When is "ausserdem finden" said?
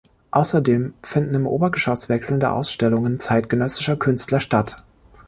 0.31-1.35